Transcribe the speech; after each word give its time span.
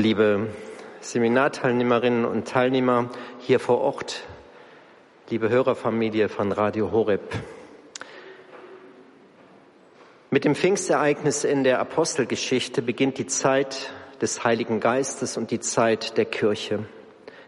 liebe 0.00 0.48
Seminarteilnehmerinnen 1.00 2.24
und 2.24 2.48
Teilnehmer 2.48 3.10
hier 3.38 3.60
vor 3.60 3.82
Ort, 3.82 4.22
liebe 5.28 5.50
Hörerfamilie 5.50 6.30
von 6.30 6.52
Radio 6.52 6.90
Horeb. 6.90 7.20
Mit 10.30 10.46
dem 10.46 10.54
Pfingstereignis 10.54 11.44
in 11.44 11.64
der 11.64 11.80
Apostelgeschichte 11.80 12.80
beginnt 12.80 13.18
die 13.18 13.26
Zeit 13.26 13.92
des 14.22 14.42
Heiligen 14.42 14.80
Geistes 14.80 15.36
und 15.36 15.50
die 15.50 15.60
Zeit 15.60 16.16
der 16.16 16.24
Kirche. 16.24 16.86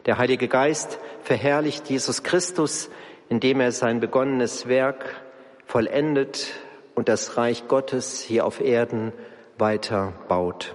Der 0.04 0.18
Heilige 0.18 0.48
Geist 0.48 0.98
verherrlicht 1.22 1.88
Jesus 1.88 2.22
Christus, 2.22 2.90
indem 3.30 3.60
er 3.60 3.72
sein 3.72 4.00
begonnenes 4.00 4.68
Werk 4.68 5.22
vollendet 5.64 6.52
und 6.94 7.08
das 7.08 7.38
Reich 7.38 7.66
Gottes 7.66 8.20
hier 8.20 8.44
auf 8.44 8.60
Erden 8.60 9.12
weiter 9.56 10.12
baut. 10.28 10.74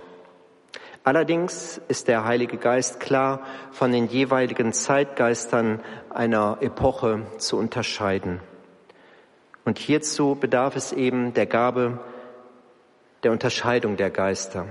Allerdings 1.08 1.80
ist 1.88 2.10
der 2.10 2.26
Heilige 2.26 2.58
Geist 2.58 3.00
klar 3.00 3.40
von 3.72 3.94
den 3.94 4.08
jeweiligen 4.08 4.74
Zeitgeistern 4.74 5.80
einer 6.10 6.58
Epoche 6.60 7.22
zu 7.38 7.56
unterscheiden. 7.56 8.42
Und 9.64 9.80
hierzu 9.80 10.36
bedarf 10.36 10.76
es 10.76 10.92
eben 10.92 11.34
der 11.34 11.46
Gabe 11.46 12.02
der 13.24 13.32
Unterscheidung 13.32 13.96
der 13.96 14.10
Geister. 14.10 14.66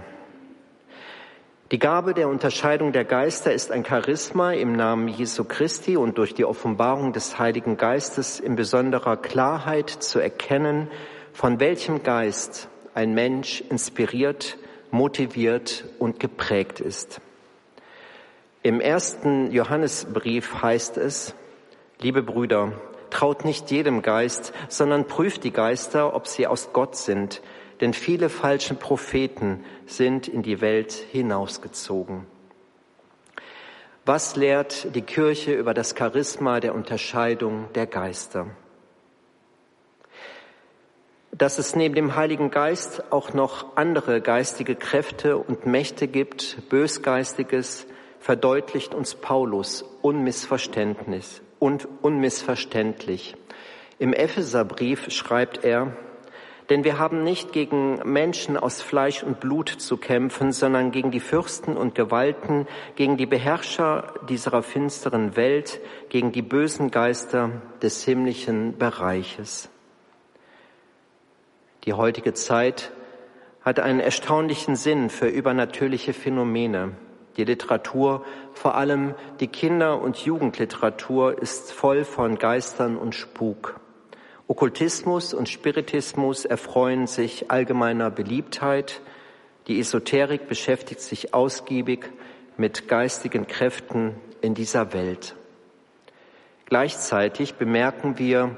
Die 1.70 1.78
Gabe 1.78 2.12
der 2.12 2.28
Unterscheidung 2.28 2.92
der 2.92 3.06
Geister 3.06 3.54
ist 3.54 3.72
ein 3.72 3.86
Charisma 3.86 4.52
im 4.52 4.74
Namen 4.74 5.08
Jesu 5.08 5.42
Christi 5.42 5.96
und 5.96 6.18
durch 6.18 6.34
die 6.34 6.44
Offenbarung 6.44 7.14
des 7.14 7.38
Heiligen 7.38 7.78
Geistes 7.78 8.40
in 8.40 8.56
besonderer 8.56 9.16
Klarheit 9.16 9.88
zu 9.88 10.18
erkennen, 10.18 10.88
von 11.32 11.60
welchem 11.60 12.02
Geist 12.02 12.68
ein 12.92 13.14
Mensch 13.14 13.62
inspiriert, 13.62 14.58
motiviert 14.90 15.84
und 15.98 16.20
geprägt 16.20 16.80
ist. 16.80 17.20
Im 18.62 18.80
ersten 18.80 19.52
Johannesbrief 19.52 20.62
heißt 20.62 20.96
es, 20.96 21.34
liebe 22.00 22.22
Brüder, 22.22 22.72
traut 23.10 23.44
nicht 23.44 23.70
jedem 23.70 24.02
Geist, 24.02 24.52
sondern 24.68 25.06
prüft 25.06 25.44
die 25.44 25.52
Geister, 25.52 26.14
ob 26.14 26.26
sie 26.26 26.46
aus 26.46 26.72
Gott 26.72 26.96
sind, 26.96 27.42
denn 27.80 27.92
viele 27.92 28.28
falsche 28.28 28.74
Propheten 28.74 29.64
sind 29.86 30.28
in 30.28 30.42
die 30.42 30.60
Welt 30.60 30.92
hinausgezogen. 30.92 32.26
Was 34.04 34.36
lehrt 34.36 34.94
die 34.94 35.02
Kirche 35.02 35.52
über 35.54 35.74
das 35.74 35.94
Charisma 35.98 36.60
der 36.60 36.74
Unterscheidung 36.74 37.68
der 37.74 37.86
Geister? 37.86 38.46
Dass 41.38 41.58
es 41.58 41.76
neben 41.76 41.94
dem 41.94 42.16
Heiligen 42.16 42.50
Geist 42.50 43.12
auch 43.12 43.34
noch 43.34 43.76
andere 43.76 44.22
geistige 44.22 44.74
Kräfte 44.74 45.36
und 45.36 45.66
Mächte 45.66 46.08
gibt, 46.08 46.70
Bösgeistiges, 46.70 47.86
verdeutlicht 48.20 48.94
uns 48.94 49.14
Paulus 49.14 49.82
unmissverständnis 50.00 51.42
und 51.58 51.86
unmissverständlich. 52.00 53.36
Im 53.98 54.14
Epheserbrief 54.14 55.10
schreibt 55.10 55.62
er, 55.62 55.94
denn 56.70 56.84
wir 56.84 56.98
haben 56.98 57.22
nicht 57.22 57.52
gegen 57.52 58.00
Menschen 58.10 58.56
aus 58.56 58.80
Fleisch 58.80 59.22
und 59.22 59.38
Blut 59.38 59.68
zu 59.68 59.98
kämpfen, 59.98 60.52
sondern 60.52 60.90
gegen 60.90 61.10
die 61.10 61.20
Fürsten 61.20 61.76
und 61.76 61.94
Gewalten, 61.94 62.66
gegen 62.94 63.18
die 63.18 63.26
Beherrscher 63.26 64.14
dieser 64.26 64.62
finsteren 64.62 65.36
Welt, 65.36 65.80
gegen 66.08 66.32
die 66.32 66.42
bösen 66.42 66.90
Geister 66.90 67.50
des 67.82 68.02
himmlischen 68.04 68.78
Bereiches. 68.78 69.68
Die 71.86 71.92
heutige 71.92 72.34
Zeit 72.34 72.90
hat 73.62 73.78
einen 73.78 74.00
erstaunlichen 74.00 74.74
Sinn 74.74 75.08
für 75.08 75.28
übernatürliche 75.28 76.12
Phänomene. 76.12 76.92
Die 77.36 77.44
Literatur, 77.44 78.24
vor 78.54 78.74
allem 78.74 79.14
die 79.38 79.46
Kinder- 79.46 80.00
und 80.00 80.16
Jugendliteratur, 80.16 81.40
ist 81.40 81.72
voll 81.72 82.04
von 82.04 82.38
Geistern 82.38 82.96
und 82.96 83.14
Spuk. 83.14 83.78
Okkultismus 84.48 85.32
und 85.32 85.48
Spiritismus 85.48 86.44
erfreuen 86.44 87.06
sich 87.06 87.50
allgemeiner 87.52 88.10
Beliebtheit. 88.10 89.00
Die 89.68 89.78
Esoterik 89.78 90.48
beschäftigt 90.48 91.00
sich 91.00 91.34
ausgiebig 91.34 92.10
mit 92.56 92.88
geistigen 92.88 93.46
Kräften 93.46 94.16
in 94.40 94.54
dieser 94.54 94.92
Welt. 94.92 95.36
Gleichzeitig 96.64 97.54
bemerken 97.54 98.18
wir, 98.18 98.56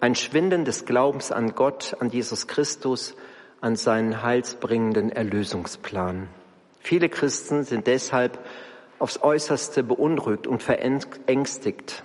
ein 0.00 0.14
Schwinden 0.14 0.64
des 0.64 0.84
Glaubens 0.84 1.32
an 1.32 1.54
Gott, 1.54 1.96
an 2.00 2.10
Jesus 2.10 2.46
Christus, 2.46 3.14
an 3.60 3.76
seinen 3.76 4.22
heilsbringenden 4.22 5.10
Erlösungsplan. 5.10 6.28
Viele 6.80 7.08
Christen 7.08 7.64
sind 7.64 7.86
deshalb 7.86 8.38
aufs 8.98 9.20
äußerste 9.22 9.82
beunruhigt 9.82 10.46
und 10.46 10.62
verängstigt. 10.62 12.04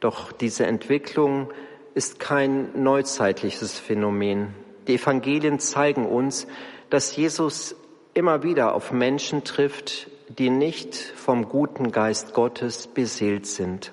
Doch 0.00 0.32
diese 0.32 0.66
Entwicklung 0.66 1.50
ist 1.94 2.20
kein 2.20 2.82
neuzeitliches 2.82 3.78
Phänomen. 3.78 4.54
Die 4.86 4.94
Evangelien 4.94 5.58
zeigen 5.58 6.06
uns, 6.06 6.46
dass 6.90 7.16
Jesus 7.16 7.74
immer 8.14 8.42
wieder 8.42 8.74
auf 8.74 8.92
Menschen 8.92 9.44
trifft, 9.44 10.08
die 10.28 10.50
nicht 10.50 10.94
vom 10.94 11.48
guten 11.48 11.92
Geist 11.92 12.34
Gottes 12.34 12.86
beseelt 12.86 13.46
sind. 13.46 13.92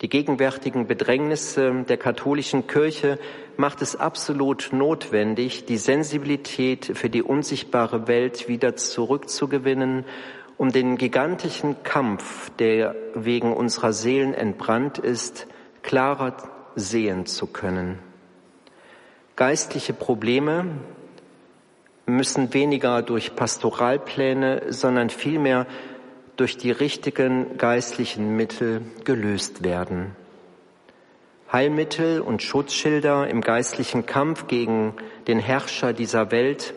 Die 0.00 0.08
gegenwärtigen 0.08 0.86
Bedrängnisse 0.86 1.84
der 1.88 1.96
katholischen 1.96 2.66
Kirche 2.66 3.18
macht 3.56 3.80
es 3.80 3.94
absolut 3.94 4.70
notwendig, 4.72 5.66
die 5.66 5.76
Sensibilität 5.76 6.92
für 6.94 7.08
die 7.08 7.22
unsichtbare 7.22 8.08
Welt 8.08 8.48
wieder 8.48 8.76
zurückzugewinnen, 8.76 10.04
um 10.56 10.72
den 10.72 10.96
gigantischen 10.96 11.82
Kampf, 11.84 12.50
der 12.58 12.94
wegen 13.14 13.52
unserer 13.52 13.92
Seelen 13.92 14.34
entbrannt 14.34 14.98
ist, 14.98 15.46
klarer 15.82 16.36
sehen 16.74 17.26
zu 17.26 17.46
können. 17.46 17.98
Geistliche 19.36 19.92
Probleme 19.92 20.66
müssen 22.06 22.52
weniger 22.52 23.02
durch 23.02 23.34
Pastoralpläne, 23.34 24.62
sondern 24.68 25.10
vielmehr 25.10 25.66
durch 26.36 26.56
die 26.56 26.70
richtigen 26.70 27.56
geistlichen 27.58 28.36
Mittel 28.36 28.82
gelöst 29.04 29.62
werden. 29.62 30.16
Heilmittel 31.52 32.20
und 32.20 32.42
Schutzschilder 32.42 33.28
im 33.28 33.40
geistlichen 33.40 34.06
Kampf 34.06 34.48
gegen 34.48 34.94
den 35.28 35.38
Herrscher 35.38 35.92
dieser 35.92 36.32
Welt 36.32 36.74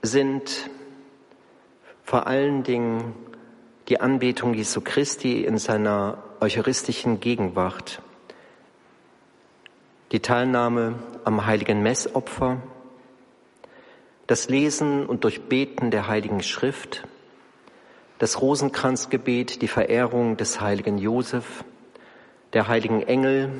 sind 0.00 0.70
vor 2.02 2.26
allen 2.26 2.62
Dingen 2.62 3.14
die 3.88 4.00
Anbetung 4.00 4.54
Jesu 4.54 4.80
Christi 4.80 5.44
in 5.44 5.58
seiner 5.58 6.22
eucharistischen 6.40 7.20
Gegenwart, 7.20 8.00
die 10.12 10.20
Teilnahme 10.20 10.94
am 11.24 11.46
heiligen 11.46 11.82
Messopfer, 11.82 12.62
das 14.26 14.48
Lesen 14.48 15.06
und 15.06 15.24
Durchbeten 15.24 15.90
der 15.90 16.08
heiligen 16.08 16.42
Schrift, 16.42 17.04
das 18.22 18.40
Rosenkranzgebet, 18.40 19.62
die 19.62 19.66
Verehrung 19.66 20.36
des 20.36 20.60
heiligen 20.60 20.96
Josef, 20.96 21.64
der 22.52 22.68
heiligen 22.68 23.02
Engel, 23.02 23.50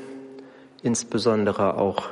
insbesondere 0.85 1.79
auch 1.79 2.11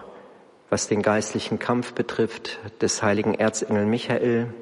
was 0.69 0.89
den 0.89 1.00
geistlichen 1.00 1.60
Kampf 1.60 1.93
betrifft, 1.93 2.59
des 2.83 3.05
heiligen 3.05 3.34
Erzengel 3.34 3.87
Michael, 3.87 4.53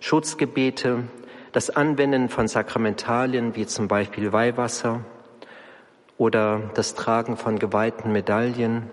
Schutzgebete, 0.00 1.08
das 1.52 1.68
Anwenden 1.68 2.30
von 2.30 2.48
Sakramentalien 2.48 3.54
wie 3.54 3.66
zum 3.66 3.86
Beispiel 3.86 4.32
Weihwasser 4.32 5.04
oder 6.16 6.70
das 6.72 6.94
Tragen 6.94 7.36
von 7.36 7.58
geweihten 7.58 8.12
Medaillen, 8.12 8.88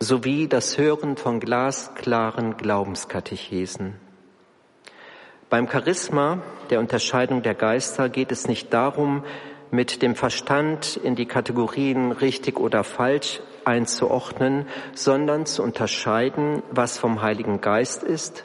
sowie 0.00 0.48
das 0.48 0.78
Hören 0.78 1.18
von 1.18 1.40
glasklaren 1.40 2.56
Glaubenskatechesen. 2.56 4.07
Beim 5.50 5.66
Charisma 5.66 6.42
der 6.68 6.78
Unterscheidung 6.78 7.42
der 7.42 7.54
Geister 7.54 8.10
geht 8.10 8.32
es 8.32 8.48
nicht 8.48 8.74
darum, 8.74 9.24
mit 9.70 10.02
dem 10.02 10.14
Verstand 10.14 10.98
in 11.02 11.14
die 11.14 11.24
Kategorien 11.24 12.12
richtig 12.12 12.60
oder 12.60 12.84
falsch 12.84 13.40
einzuordnen, 13.64 14.66
sondern 14.94 15.46
zu 15.46 15.62
unterscheiden, 15.62 16.62
was 16.70 16.98
vom 16.98 17.22
Heiligen 17.22 17.62
Geist 17.62 18.02
ist 18.02 18.44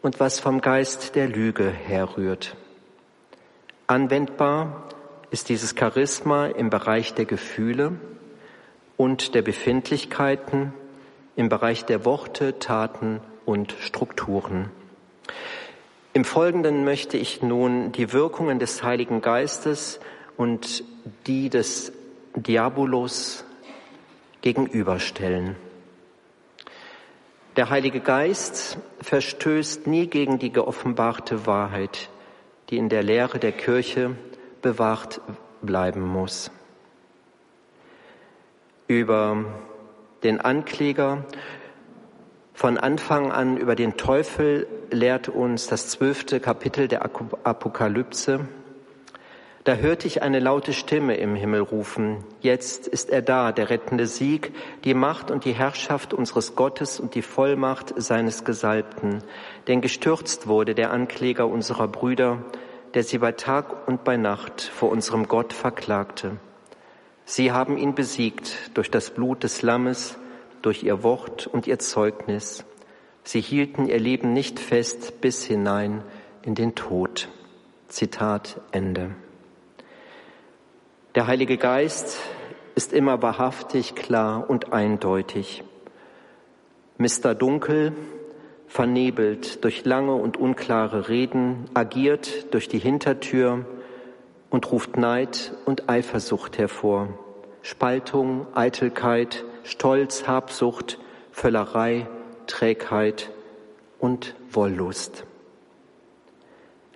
und 0.00 0.20
was 0.20 0.38
vom 0.38 0.60
Geist 0.60 1.16
der 1.16 1.26
Lüge 1.26 1.70
herrührt. 1.70 2.56
Anwendbar 3.88 4.84
ist 5.30 5.48
dieses 5.48 5.74
Charisma 5.76 6.46
im 6.46 6.70
Bereich 6.70 7.14
der 7.14 7.24
Gefühle 7.24 7.96
und 8.96 9.34
der 9.34 9.42
Befindlichkeiten, 9.42 10.72
im 11.34 11.48
Bereich 11.48 11.84
der 11.84 12.04
Worte, 12.04 12.60
Taten 12.60 13.20
und 13.44 13.74
Strukturen. 13.80 14.70
Im 16.18 16.24
Folgenden 16.24 16.84
möchte 16.84 17.16
ich 17.16 17.42
nun 17.42 17.92
die 17.92 18.12
Wirkungen 18.12 18.58
des 18.58 18.82
Heiligen 18.82 19.20
Geistes 19.20 20.00
und 20.36 20.82
die 21.28 21.48
des 21.48 21.92
Diabolos 22.34 23.44
gegenüberstellen. 24.40 25.54
Der 27.54 27.70
Heilige 27.70 28.00
Geist 28.00 28.78
verstößt 29.00 29.86
nie 29.86 30.08
gegen 30.08 30.40
die 30.40 30.50
geoffenbarte 30.50 31.46
Wahrheit, 31.46 32.08
die 32.70 32.78
in 32.78 32.88
der 32.88 33.04
Lehre 33.04 33.38
der 33.38 33.52
Kirche 33.52 34.16
bewahrt 34.60 35.20
bleiben 35.62 36.02
muss. 36.02 36.50
Über 38.88 39.44
den 40.24 40.40
Ankläger 40.40 41.24
von 42.58 42.76
Anfang 42.76 43.30
an 43.30 43.56
über 43.56 43.76
den 43.76 43.96
Teufel 43.96 44.66
lehrt 44.90 45.28
uns 45.28 45.68
das 45.68 45.90
zwölfte 45.90 46.40
Kapitel 46.40 46.88
der 46.88 47.04
Apokalypse. 47.04 48.48
Da 49.62 49.74
hörte 49.76 50.08
ich 50.08 50.22
eine 50.22 50.40
laute 50.40 50.72
Stimme 50.72 51.14
im 51.18 51.36
Himmel 51.36 51.60
rufen, 51.60 52.24
jetzt 52.40 52.88
ist 52.88 53.10
er 53.10 53.22
da, 53.22 53.52
der 53.52 53.70
rettende 53.70 54.08
Sieg, 54.08 54.52
die 54.82 54.94
Macht 54.94 55.30
und 55.30 55.44
die 55.44 55.52
Herrschaft 55.52 56.12
unseres 56.12 56.56
Gottes 56.56 56.98
und 56.98 57.14
die 57.14 57.22
Vollmacht 57.22 57.94
seines 57.96 58.44
Gesalbten. 58.44 59.22
Denn 59.68 59.80
gestürzt 59.80 60.48
wurde 60.48 60.74
der 60.74 60.90
Ankläger 60.90 61.46
unserer 61.46 61.86
Brüder, 61.86 62.42
der 62.92 63.04
sie 63.04 63.18
bei 63.18 63.30
Tag 63.30 63.86
und 63.86 64.02
bei 64.02 64.16
Nacht 64.16 64.62
vor 64.62 64.90
unserem 64.90 65.28
Gott 65.28 65.52
verklagte. 65.52 66.38
Sie 67.24 67.52
haben 67.52 67.78
ihn 67.78 67.94
besiegt 67.94 68.70
durch 68.74 68.90
das 68.90 69.10
Blut 69.10 69.44
des 69.44 69.62
Lammes, 69.62 70.18
durch 70.68 70.82
ihr 70.82 71.02
Wort 71.02 71.46
und 71.46 71.66
ihr 71.66 71.78
Zeugnis. 71.78 72.62
Sie 73.24 73.40
hielten 73.40 73.86
ihr 73.86 73.98
Leben 73.98 74.34
nicht 74.34 74.60
fest 74.60 75.22
bis 75.22 75.42
hinein 75.42 76.02
in 76.42 76.54
den 76.54 76.74
Tod. 76.74 77.30
Zitat 77.88 78.60
Ende. 78.70 79.12
Der 81.14 81.26
Heilige 81.26 81.56
Geist 81.56 82.20
ist 82.74 82.92
immer 82.92 83.22
wahrhaftig, 83.22 83.94
klar 83.94 84.50
und 84.50 84.74
eindeutig. 84.74 85.64
Mr. 86.98 87.34
Dunkel 87.34 87.94
vernebelt 88.66 89.64
durch 89.64 89.86
lange 89.86 90.16
und 90.16 90.36
unklare 90.36 91.08
Reden, 91.08 91.64
agiert 91.72 92.52
durch 92.52 92.68
die 92.68 92.78
Hintertür 92.78 93.64
und 94.50 94.70
ruft 94.70 94.98
Neid 94.98 95.54
und 95.64 95.88
Eifersucht 95.88 96.58
hervor, 96.58 97.08
Spaltung, 97.62 98.46
Eitelkeit, 98.54 99.46
Stolz, 99.68 100.26
Habsucht, 100.26 100.98
Völlerei, 101.30 102.08
Trägheit 102.46 103.30
und 103.98 104.34
Wollust. 104.50 105.24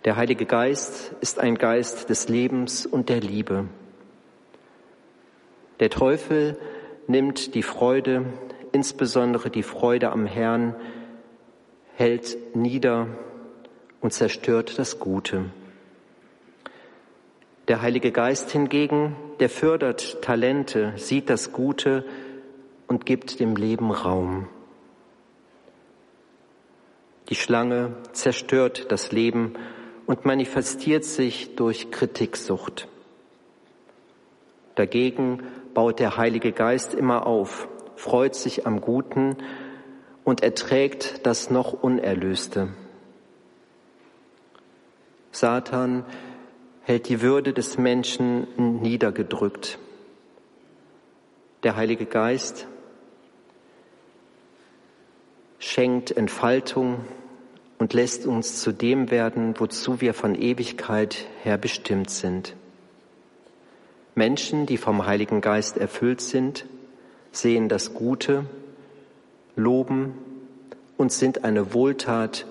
Der 0.06 0.16
Heilige 0.16 0.46
Geist 0.46 1.14
ist 1.20 1.38
ein 1.38 1.56
Geist 1.56 2.08
des 2.08 2.30
Lebens 2.30 2.86
und 2.86 3.10
der 3.10 3.20
Liebe. 3.20 3.66
Der 5.80 5.90
Teufel 5.90 6.56
nimmt 7.08 7.54
die 7.54 7.62
Freude, 7.62 8.24
insbesondere 8.72 9.50
die 9.50 9.62
Freude 9.62 10.10
am 10.10 10.24
Herrn, 10.24 10.74
hält 11.96 12.56
nieder 12.56 13.06
und 14.00 14.14
zerstört 14.14 14.78
das 14.78 14.98
Gute. 14.98 15.44
Der 17.68 17.82
Heilige 17.82 18.12
Geist 18.12 18.50
hingegen, 18.50 19.14
der 19.40 19.50
fördert 19.50 20.22
Talente, 20.22 20.94
sieht 20.96 21.28
das 21.28 21.52
Gute 21.52 22.06
und 22.92 23.06
gibt 23.06 23.40
dem 23.40 23.56
Leben 23.56 23.90
Raum. 23.90 24.48
Die 27.30 27.34
Schlange 27.34 27.96
zerstört 28.12 28.92
das 28.92 29.12
Leben 29.12 29.54
und 30.04 30.26
manifestiert 30.26 31.02
sich 31.06 31.56
durch 31.56 31.90
Kritiksucht. 31.90 32.88
Dagegen 34.74 35.42
baut 35.72 36.00
der 36.00 36.18
Heilige 36.18 36.52
Geist 36.52 36.92
immer 36.92 37.26
auf, 37.26 37.66
freut 37.96 38.34
sich 38.34 38.66
am 38.66 38.82
Guten 38.82 39.38
und 40.22 40.42
erträgt 40.42 41.24
das 41.24 41.48
noch 41.48 41.72
Unerlöste. 41.72 42.74
Satan 45.30 46.04
hält 46.82 47.08
die 47.08 47.22
Würde 47.22 47.54
des 47.54 47.78
Menschen 47.78 48.82
niedergedrückt. 48.82 49.78
Der 51.62 51.76
Heilige 51.76 52.04
Geist 52.04 52.66
schenkt 55.62 56.10
Entfaltung 56.10 57.04
und 57.78 57.94
lässt 57.94 58.26
uns 58.26 58.60
zu 58.60 58.72
dem 58.72 59.12
werden, 59.12 59.54
wozu 59.58 60.00
wir 60.00 60.12
von 60.12 60.34
Ewigkeit 60.34 61.24
her 61.44 61.56
bestimmt 61.56 62.10
sind. 62.10 62.56
Menschen, 64.16 64.66
die 64.66 64.76
vom 64.76 65.06
Heiligen 65.06 65.40
Geist 65.40 65.78
erfüllt 65.78 66.20
sind, 66.20 66.66
sehen 67.30 67.68
das 67.68 67.94
Gute, 67.94 68.44
loben 69.54 70.14
und 70.96 71.12
sind 71.12 71.44
eine 71.44 71.72
Wohltat 71.72 72.44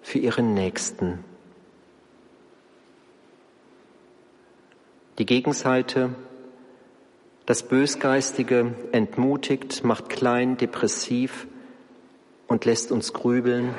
für 0.00 0.20
ihren 0.20 0.54
Nächsten. 0.54 1.18
Die 5.18 5.26
Gegenseite, 5.26 6.10
das 7.44 7.64
Bösgeistige 7.64 8.72
entmutigt, 8.92 9.82
macht 9.82 10.08
klein, 10.08 10.56
depressiv 10.56 11.48
und 12.52 12.66
lässt 12.66 12.92
uns 12.92 13.14
grübeln 13.14 13.74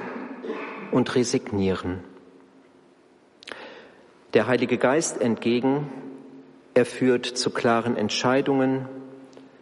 und 0.90 1.14
resignieren. 1.14 2.00
Der 4.34 4.48
Heilige 4.48 4.80
Geist 4.80 5.22
entgegen, 5.22 5.92
er 6.74 6.88
führt 6.88 7.28
zu 7.28 7.52
klaren 7.52 7.96
Entscheidungen, 7.96 8.88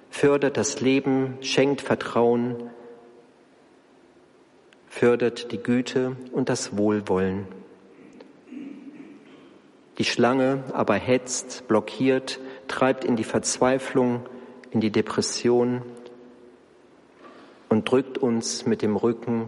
fördert 0.09 0.55
das 0.55 0.79
Leben, 0.79 1.37
schenkt 1.41 1.81
Vertrauen, 1.81 2.69
fördert 4.87 5.51
die 5.51 5.61
Güte 5.61 6.15
und 6.31 6.47
das 6.47 6.77
Wohlwollen. 6.77 7.47
Die 9.97 10.05
Schlange 10.05 10.63
aber 10.71 10.95
hetzt, 10.95 11.67
blockiert, 11.67 12.39
treibt 12.69 13.03
in 13.03 13.17
die 13.17 13.25
Verzweiflung, 13.25 14.21
in 14.69 14.79
die 14.79 14.89
Depression 14.89 15.81
und 17.71 17.89
drückt 17.89 18.17
uns 18.17 18.65
mit 18.65 18.81
dem 18.81 18.97
Rücken 18.97 19.47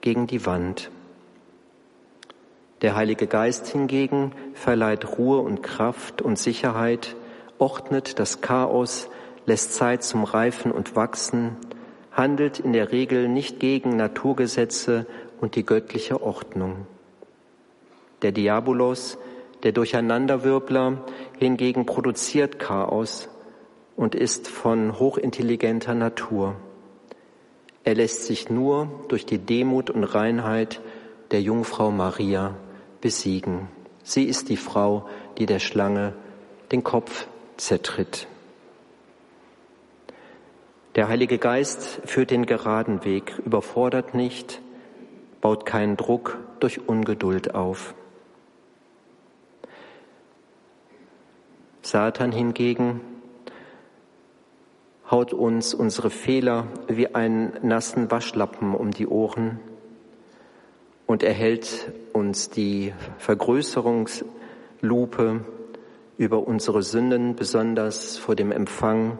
gegen 0.00 0.26
die 0.26 0.46
Wand. 0.46 0.90
Der 2.80 2.96
Heilige 2.96 3.26
Geist 3.26 3.68
hingegen 3.68 4.32
verleiht 4.54 5.18
Ruhe 5.18 5.38
und 5.40 5.62
Kraft 5.62 6.22
und 6.22 6.38
Sicherheit, 6.38 7.14
ordnet 7.58 8.18
das 8.18 8.40
Chaos, 8.40 9.10
lässt 9.44 9.74
Zeit 9.74 10.02
zum 10.02 10.24
Reifen 10.24 10.72
und 10.72 10.96
Wachsen, 10.96 11.56
handelt 12.10 12.58
in 12.58 12.72
der 12.72 12.90
Regel 12.90 13.28
nicht 13.28 13.60
gegen 13.60 13.96
Naturgesetze 13.96 15.04
und 15.38 15.54
die 15.54 15.66
göttliche 15.66 16.22
Ordnung. 16.22 16.86
Der 18.22 18.32
Diabolos, 18.32 19.18
der 19.62 19.72
Durcheinanderwirbler, 19.72 21.04
hingegen 21.38 21.84
produziert 21.84 22.58
Chaos 22.58 23.28
und 23.94 24.14
ist 24.14 24.48
von 24.48 24.98
hochintelligenter 24.98 25.92
Natur. 25.92 26.56
Er 27.84 27.94
lässt 27.94 28.24
sich 28.24 28.48
nur 28.48 28.88
durch 29.08 29.26
die 29.26 29.38
Demut 29.38 29.90
und 29.90 30.04
Reinheit 30.04 30.80
der 31.30 31.42
Jungfrau 31.42 31.90
Maria 31.90 32.54
besiegen. 33.00 33.68
Sie 34.04 34.24
ist 34.24 34.48
die 34.48 34.56
Frau, 34.56 35.08
die 35.38 35.46
der 35.46 35.58
Schlange 35.58 36.14
den 36.70 36.84
Kopf 36.84 37.26
zertritt. 37.56 38.26
Der 40.94 41.08
Heilige 41.08 41.38
Geist 41.38 42.00
führt 42.04 42.30
den 42.30 42.46
geraden 42.46 43.04
Weg, 43.04 43.38
überfordert 43.44 44.14
nicht, 44.14 44.60
baut 45.40 45.64
keinen 45.64 45.96
Druck 45.96 46.38
durch 46.60 46.86
Ungeduld 46.86 47.54
auf. 47.54 47.94
Satan 51.80 52.30
hingegen 52.30 53.00
haut 55.12 55.32
uns 55.34 55.74
unsere 55.74 56.08
Fehler 56.08 56.68
wie 56.88 57.14
einen 57.14 57.52
nassen 57.60 58.10
Waschlappen 58.10 58.74
um 58.74 58.92
die 58.92 59.06
Ohren 59.06 59.60
und 61.06 61.22
erhält 61.22 61.92
uns 62.14 62.48
die 62.48 62.94
Vergrößerungslupe 63.18 65.44
über 66.16 66.48
unsere 66.48 66.82
Sünden, 66.82 67.36
besonders 67.36 68.16
vor 68.16 68.36
dem 68.36 68.52
Empfang 68.52 69.18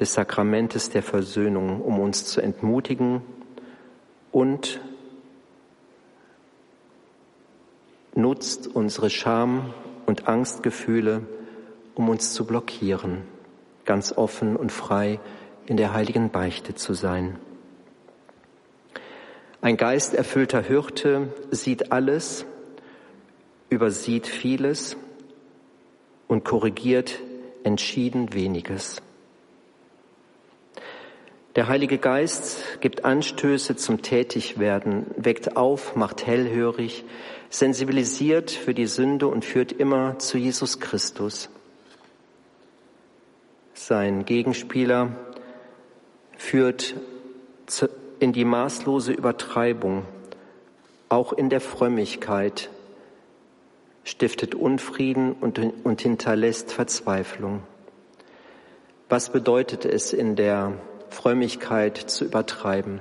des 0.00 0.14
Sakramentes 0.14 0.88
der 0.88 1.02
Versöhnung, 1.02 1.82
um 1.82 2.00
uns 2.00 2.24
zu 2.24 2.40
entmutigen 2.40 3.20
und 4.32 4.80
nutzt 8.14 8.74
unsere 8.74 9.10
Scham 9.10 9.74
und 10.06 10.28
Angstgefühle, 10.28 11.26
um 11.94 12.08
uns 12.08 12.32
zu 12.32 12.46
blockieren 12.46 13.35
ganz 13.86 14.12
offen 14.12 14.56
und 14.56 14.72
frei 14.72 15.20
in 15.66 15.76
der 15.76 15.92
heiligen 15.92 16.30
Beichte 16.30 16.74
zu 16.74 16.94
sein. 16.94 17.38
Ein 19.60 19.76
geisterfüllter 19.76 20.62
Hirte 20.62 21.28
sieht 21.50 21.90
alles, 21.90 22.46
übersieht 23.68 24.26
vieles 24.26 24.96
und 26.28 26.44
korrigiert 26.44 27.18
entschieden 27.64 28.32
weniges. 28.32 29.02
Der 31.56 31.68
Heilige 31.68 31.96
Geist 31.96 32.80
gibt 32.80 33.06
Anstöße 33.06 33.76
zum 33.76 34.02
Tätigwerden, 34.02 35.06
weckt 35.16 35.56
auf, 35.56 35.96
macht 35.96 36.26
hellhörig, 36.26 37.04
sensibilisiert 37.48 38.50
für 38.50 38.74
die 38.74 38.86
Sünde 38.86 39.26
und 39.26 39.44
führt 39.44 39.72
immer 39.72 40.18
zu 40.18 40.36
Jesus 40.36 40.80
Christus. 40.80 41.48
Sein 43.78 44.24
Gegenspieler 44.24 45.10
führt 46.38 46.94
in 48.18 48.32
die 48.32 48.46
maßlose 48.46 49.12
Übertreibung, 49.12 50.06
auch 51.10 51.34
in 51.34 51.50
der 51.50 51.60
Frömmigkeit, 51.60 52.70
stiftet 54.02 54.54
Unfrieden 54.54 55.34
und, 55.34 55.60
und 55.84 56.00
hinterlässt 56.00 56.72
Verzweiflung. 56.72 57.64
Was 59.10 59.28
bedeutet 59.30 59.84
es 59.84 60.14
in 60.14 60.36
der 60.36 60.72
Frömmigkeit 61.10 61.98
zu 61.98 62.24
übertreiben? 62.24 63.00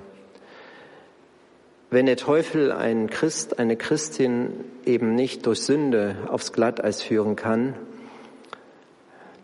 Wenn 1.90 2.06
der 2.06 2.18
Teufel 2.18 2.74
einen 2.74 3.10
Christ, 3.10 3.60
eine 3.60 3.78
Christin 3.78 4.66
eben 4.84 5.16
nicht 5.16 5.46
durch 5.46 5.62
Sünde 5.62 6.18
aufs 6.28 6.52
Glatteis 6.52 7.02
führen 7.02 7.38
kann, 7.38 7.76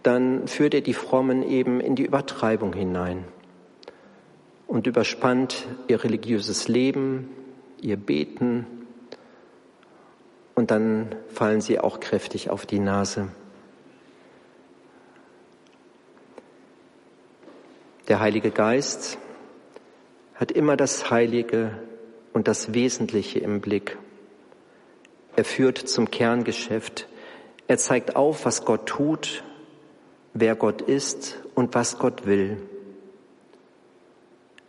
dann 0.04 0.48
führt 0.48 0.74
er 0.74 0.82
die 0.82 0.94
Frommen 0.94 1.44
eben 1.44 1.80
in 1.80 1.96
die 1.96 2.06
Übertreibung 2.06 2.74
hinein 2.74 3.26
und 4.68 4.88
überspannt 4.88 5.68
ihr 5.88 6.04
religiöses 6.04 6.68
Leben, 6.68 7.30
ihr 7.82 7.98
Beten 7.98 8.66
und 10.56 10.72
dann 10.72 11.16
fallen 11.30 11.62
sie 11.62 11.80
auch 11.80 12.00
kräftig 12.00 12.50
auf 12.50 12.66
die 12.66 12.80
Nase. 12.80 13.30
Der 18.08 18.20
Heilige 18.20 18.52
Geist 18.52 19.18
hat 20.36 20.52
immer 20.52 20.76
das 20.76 21.12
Heilige 21.12 21.78
und 22.34 22.48
das 22.48 22.74
Wesentliche 22.74 23.40
im 23.40 23.62
Blick. 23.62 23.98
Er 25.36 25.46
führt 25.46 25.78
zum 25.78 26.12
Kerngeschäft. 26.12 27.08
Er 27.68 27.78
zeigt 27.78 28.16
auf, 28.16 28.46
was 28.46 28.66
Gott 28.66 28.88
tut, 28.88 29.44
wer 30.34 30.56
Gott 30.56 30.82
ist 30.82 31.40
und 31.56 31.76
was 31.76 31.98
Gott 31.98 32.26
will. 32.26 32.58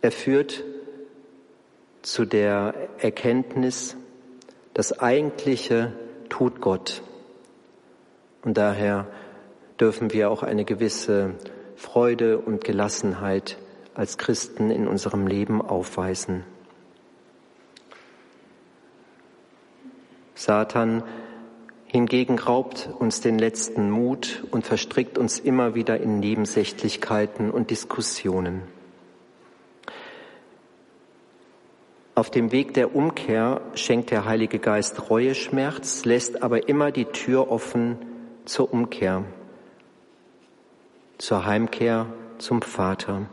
Er 0.01 0.11
führt 0.11 0.63
zu 2.01 2.25
der 2.25 2.73
Erkenntnis, 2.99 3.95
das 4.73 4.99
Eigentliche 4.99 5.93
tut 6.29 6.59
Gott. 6.59 7.01
Und 8.41 8.57
daher 8.57 9.07
dürfen 9.79 10.11
wir 10.11 10.29
auch 10.29 10.43
eine 10.43 10.65
gewisse 10.65 11.35
Freude 11.75 12.37
und 12.37 12.63
Gelassenheit 12.63 13.57
als 13.93 14.17
Christen 14.17 14.71
in 14.71 14.87
unserem 14.87 15.27
Leben 15.27 15.61
aufweisen. 15.61 16.43
Satan 20.35 21.03
hingegen 21.93 22.39
raubt 22.39 22.89
uns 22.97 23.21
den 23.21 23.37
letzten 23.37 23.91
Mut 23.91 24.43
und 24.49 24.65
verstrickt 24.65 25.19
uns 25.19 25.37
immer 25.37 25.75
wieder 25.75 26.01
in 26.01 26.19
Nebensächlichkeiten 26.19 27.51
und 27.51 27.69
Diskussionen. 27.69 28.63
Auf 32.15 32.31
dem 32.31 32.51
Weg 32.51 32.73
der 32.73 32.95
Umkehr 32.95 33.61
schenkt 33.75 34.09
der 34.09 34.25
Heilige 34.25 34.57
Geist 34.57 35.11
Reueschmerz, 35.11 36.03
lässt 36.03 36.41
aber 36.41 36.67
immer 36.67 36.91
die 36.91 37.05
Tür 37.05 37.51
offen 37.51 37.99
zur 38.45 38.73
Umkehr, 38.73 39.23
zur 41.19 41.45
Heimkehr 41.45 42.07
zum 42.39 42.63
Vater. 42.63 43.27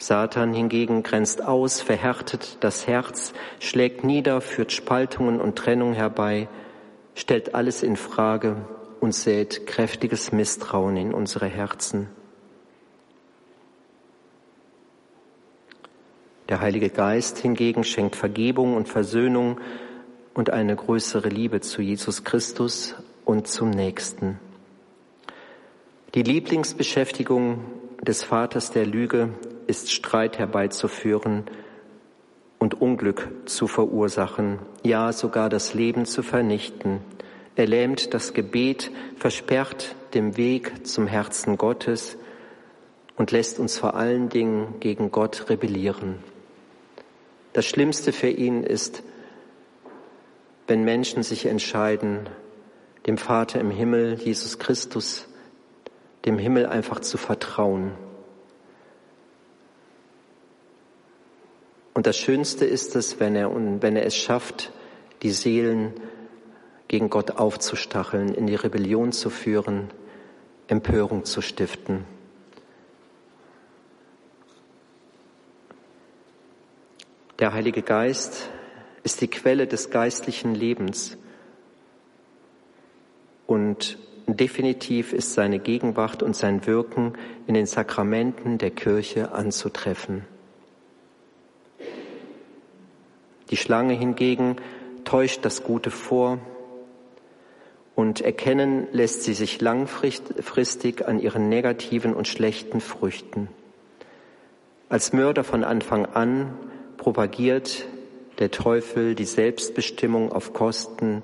Satan 0.00 0.54
hingegen 0.54 1.02
grenzt 1.02 1.44
aus, 1.44 1.82
verhärtet 1.82 2.56
das 2.60 2.86
Herz, 2.86 3.34
schlägt 3.58 4.02
nieder, 4.02 4.40
führt 4.40 4.72
Spaltungen 4.72 5.42
und 5.42 5.56
Trennung 5.56 5.92
herbei, 5.92 6.48
stellt 7.14 7.54
alles 7.54 7.82
in 7.82 7.96
Frage 7.96 8.56
und 9.00 9.14
sät 9.14 9.66
kräftiges 9.66 10.32
Misstrauen 10.32 10.96
in 10.96 11.12
unsere 11.12 11.46
Herzen. 11.46 12.08
Der 16.48 16.60
Heilige 16.62 16.88
Geist 16.88 17.36
hingegen 17.36 17.84
schenkt 17.84 18.16
Vergebung 18.16 18.76
und 18.76 18.88
Versöhnung 18.88 19.60
und 20.32 20.48
eine 20.48 20.76
größere 20.76 21.28
Liebe 21.28 21.60
zu 21.60 21.82
Jesus 21.82 22.24
Christus 22.24 22.94
und 23.26 23.48
zum 23.48 23.68
Nächsten. 23.68 24.38
Die 26.14 26.22
Lieblingsbeschäftigung 26.22 27.58
des 28.00 28.24
Vaters 28.24 28.70
der 28.72 28.86
Lüge 28.86 29.34
ist 29.70 29.92
Streit 29.92 30.38
herbeizuführen 30.38 31.44
und 32.58 32.80
Unglück 32.80 33.28
zu 33.46 33.68
verursachen, 33.68 34.58
ja 34.82 35.12
sogar 35.12 35.48
das 35.48 35.74
Leben 35.74 36.06
zu 36.06 36.24
vernichten. 36.24 36.98
Er 37.54 37.68
lähmt 37.68 38.12
das 38.12 38.34
Gebet, 38.34 38.90
versperrt 39.16 39.94
den 40.12 40.36
Weg 40.36 40.86
zum 40.86 41.06
Herzen 41.06 41.56
Gottes 41.56 42.18
und 43.16 43.30
lässt 43.30 43.60
uns 43.60 43.78
vor 43.78 43.94
allen 43.94 44.28
Dingen 44.28 44.74
gegen 44.80 45.12
Gott 45.12 45.46
rebellieren. 45.48 46.16
Das 47.52 47.64
Schlimmste 47.64 48.12
für 48.12 48.28
ihn 48.28 48.64
ist, 48.64 49.04
wenn 50.66 50.82
Menschen 50.82 51.22
sich 51.22 51.46
entscheiden, 51.46 52.28
dem 53.06 53.18
Vater 53.18 53.60
im 53.60 53.70
Himmel, 53.70 54.14
Jesus 54.14 54.58
Christus, 54.58 55.28
dem 56.24 56.38
Himmel 56.38 56.66
einfach 56.66 57.00
zu 57.00 57.18
vertrauen. 57.18 57.92
Und 62.00 62.06
das 62.06 62.16
Schönste 62.16 62.64
ist 62.64 62.96
es, 62.96 63.20
wenn 63.20 63.36
er, 63.36 63.54
wenn 63.54 63.94
er 63.94 64.06
es 64.06 64.16
schafft, 64.16 64.72
die 65.20 65.32
Seelen 65.32 65.92
gegen 66.88 67.10
Gott 67.10 67.32
aufzustacheln, 67.32 68.34
in 68.34 68.46
die 68.46 68.54
Rebellion 68.54 69.12
zu 69.12 69.28
führen, 69.28 69.90
Empörung 70.66 71.26
zu 71.26 71.42
stiften. 71.42 72.06
Der 77.38 77.52
Heilige 77.52 77.82
Geist 77.82 78.48
ist 79.02 79.20
die 79.20 79.28
Quelle 79.28 79.66
des 79.66 79.90
geistlichen 79.90 80.54
Lebens 80.54 81.18
und 83.46 83.98
definitiv 84.26 85.12
ist 85.12 85.34
seine 85.34 85.58
Gegenwart 85.58 86.22
und 86.22 86.34
sein 86.34 86.66
Wirken 86.66 87.12
in 87.46 87.52
den 87.52 87.66
Sakramenten 87.66 88.56
der 88.56 88.70
Kirche 88.70 89.32
anzutreffen. 89.32 90.24
Die 93.50 93.56
Schlange 93.56 93.94
hingegen 93.94 94.56
täuscht 95.04 95.44
das 95.44 95.62
Gute 95.62 95.90
vor 95.90 96.38
und 97.94 98.20
erkennen 98.20 98.86
lässt 98.92 99.24
sie 99.24 99.34
sich 99.34 99.60
langfristig 99.60 101.06
an 101.06 101.20
ihren 101.20 101.48
negativen 101.48 102.14
und 102.14 102.28
schlechten 102.28 102.80
Früchten. 102.80 103.48
Als 104.88 105.12
Mörder 105.12 105.44
von 105.44 105.64
Anfang 105.64 106.06
an 106.06 106.54
propagiert 106.96 107.86
der 108.38 108.50
Teufel 108.50 109.14
die 109.14 109.24
Selbstbestimmung 109.24 110.32
auf 110.32 110.52
Kosten 110.52 111.22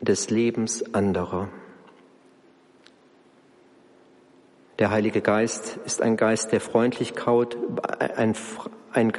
des 0.00 0.30
Lebens 0.30 0.94
anderer. 0.94 1.48
Der 4.80 4.90
Heilige 4.90 5.20
Geist 5.20 5.78
ist 5.84 6.02
ein 6.02 6.16
Geist 6.16 6.50
der 6.50 6.60
Freundlichkeit, 6.60 7.56
ein, 8.16 8.34
ein, 8.92 9.12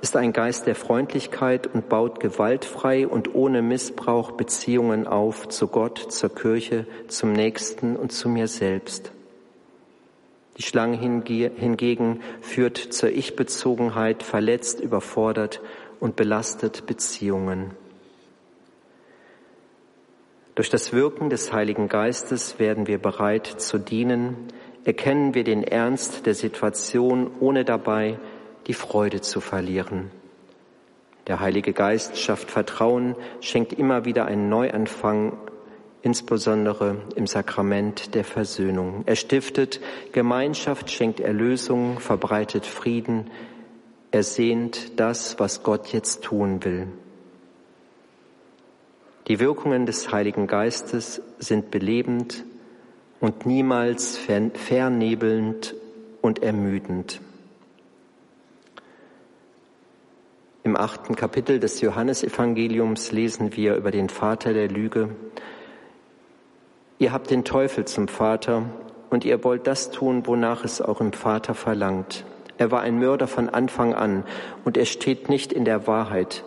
ist 0.00 0.16
ein 0.16 0.32
Geist 0.32 0.66
der 0.66 0.74
Freundlichkeit 0.74 1.66
und 1.66 1.90
baut 1.90 2.20
gewaltfrei 2.20 3.06
und 3.06 3.34
ohne 3.34 3.60
Missbrauch 3.60 4.32
Beziehungen 4.32 5.06
auf 5.06 5.48
zu 5.50 5.68
Gott, 5.68 5.98
zur 5.98 6.34
Kirche, 6.34 6.86
zum 7.08 7.34
Nächsten 7.34 7.96
und 7.96 8.12
zu 8.12 8.30
mir 8.30 8.48
selbst. 8.48 9.12
Die 10.56 10.62
Schlange 10.62 10.96
hingegen 10.96 12.20
führt 12.40 12.78
zur 12.78 13.10
Ich-Bezogenheit, 13.10 14.22
verletzt, 14.22 14.80
überfordert 14.80 15.60
und 16.00 16.16
belastet 16.16 16.86
Beziehungen. 16.86 17.72
Durch 20.54 20.70
das 20.70 20.92
Wirken 20.92 21.28
des 21.28 21.52
Heiligen 21.52 21.88
Geistes 21.88 22.58
werden 22.58 22.86
wir 22.86 22.98
bereit 22.98 23.46
zu 23.46 23.76
dienen, 23.76 24.36
erkennen 24.84 25.34
wir 25.34 25.44
den 25.44 25.64
Ernst 25.64 26.26
der 26.26 26.34
Situation, 26.34 27.30
ohne 27.40 27.64
dabei 27.64 28.18
die 28.66 28.74
Freude 28.74 29.20
zu 29.20 29.40
verlieren. 29.40 30.10
Der 31.26 31.40
Heilige 31.40 31.72
Geist 31.72 32.18
schafft 32.18 32.50
Vertrauen, 32.50 33.14
schenkt 33.40 33.72
immer 33.72 34.04
wieder 34.04 34.26
einen 34.26 34.48
Neuanfang 34.48 35.32
insbesondere 36.02 36.98
im 37.16 37.26
Sakrament 37.26 38.14
der 38.14 38.24
Versöhnung. 38.24 39.04
Er 39.06 39.16
stiftet 39.16 39.80
Gemeinschaft, 40.12 40.90
schenkt 40.90 41.18
Erlösung, 41.18 41.98
verbreitet 41.98 42.66
Frieden, 42.66 43.30
er 44.10 44.22
sehnt 44.22 45.00
das, 45.00 45.40
was 45.40 45.62
Gott 45.62 45.88
jetzt 45.88 46.22
tun 46.22 46.62
will. 46.62 46.86
Die 49.26 49.40
Wirkungen 49.40 49.86
des 49.86 50.12
Heiligen 50.12 50.46
Geistes 50.46 51.22
sind 51.38 51.70
belebend 51.70 52.44
und 53.24 53.46
niemals 53.46 54.18
vernebelnd 54.18 55.74
und 56.20 56.42
ermüdend. 56.42 57.22
Im 60.62 60.76
achten 60.76 61.16
Kapitel 61.16 61.58
des 61.58 61.80
Johannesevangeliums 61.80 63.12
lesen 63.12 63.56
wir 63.56 63.76
über 63.76 63.90
den 63.90 64.10
Vater 64.10 64.52
der 64.52 64.68
Lüge. 64.68 65.08
Ihr 66.98 67.12
habt 67.12 67.30
den 67.30 67.46
Teufel 67.46 67.86
zum 67.86 68.08
Vater 68.08 68.64
und 69.08 69.24
ihr 69.24 69.42
wollt 69.42 69.66
das 69.66 69.90
tun, 69.90 70.26
wonach 70.26 70.62
es 70.62 70.82
eurem 70.82 71.14
Vater 71.14 71.54
verlangt. 71.54 72.26
Er 72.58 72.70
war 72.70 72.82
ein 72.82 72.98
Mörder 72.98 73.26
von 73.26 73.48
Anfang 73.48 73.94
an 73.94 74.24
und 74.66 74.76
er 74.76 74.84
steht 74.84 75.30
nicht 75.30 75.50
in 75.50 75.64
der 75.64 75.86
Wahrheit, 75.86 76.44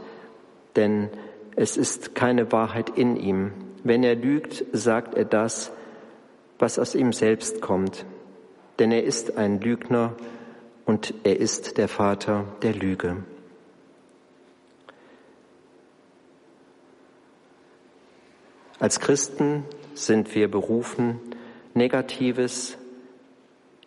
denn 0.75 1.10
es 1.55 1.75
ist 1.75 2.13
keine 2.13 2.51
Wahrheit 2.51 2.91
in 2.96 3.15
ihm. 3.15 3.51
Wenn 3.84 4.03
er 4.03 4.13
lügt, 4.13 4.63
sagt 4.74 5.15
er 5.15 5.25
das, 5.25 5.72
was 6.60 6.80
aus 6.80 6.96
ihm 6.96 7.14
selbst 7.14 7.62
kommt, 7.62 8.06
denn 8.80 8.92
er 8.92 9.04
ist 9.04 9.38
ein 9.38 9.60
Lügner 9.60 10.16
und 10.86 11.14
er 11.24 11.40
ist 11.40 11.78
der 11.78 11.88
Vater 11.88 12.46
der 12.62 12.74
Lüge. 12.74 13.18
Als 18.80 19.00
Christen 19.00 19.64
sind 19.96 20.36
wir 20.36 20.50
berufen, 20.50 21.20
Negatives 21.74 22.78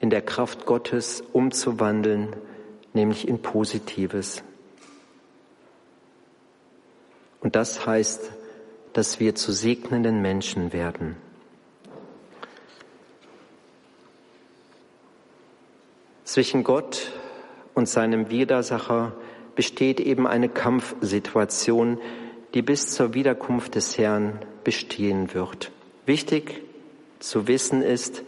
in 0.00 0.10
der 0.10 0.22
Kraft 0.22 0.66
Gottes 0.66 1.22
umzuwandeln, 1.32 2.34
nämlich 2.92 3.28
in 3.28 3.40
Positives. 3.40 4.42
Und 7.40 7.56
das 7.56 7.86
heißt, 7.86 8.30
dass 8.92 9.20
wir 9.20 9.34
zu 9.34 9.52
segnenden 9.52 10.20
Menschen 10.20 10.72
werden. 10.72 11.16
Zwischen 16.30 16.62
Gott 16.62 17.10
und 17.74 17.88
seinem 17.88 18.30
Widersacher 18.30 19.16
besteht 19.56 19.98
eben 19.98 20.28
eine 20.28 20.48
Kampfsituation, 20.48 21.98
die 22.54 22.62
bis 22.62 22.92
zur 22.92 23.14
Wiederkunft 23.14 23.74
des 23.74 23.98
Herrn 23.98 24.38
bestehen 24.62 25.34
wird. 25.34 25.72
Wichtig 26.06 26.62
zu 27.18 27.48
wissen 27.48 27.82
ist, 27.82 28.22